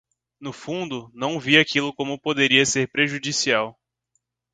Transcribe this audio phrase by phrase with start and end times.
[0.39, 3.79] No fundo, não via como aquilo poderia ser prejudicial.